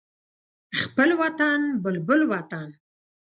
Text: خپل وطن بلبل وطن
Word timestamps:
خپل 0.81 1.09
وطن 1.21 1.59
بلبل 1.83 2.21
وطن 2.31 2.67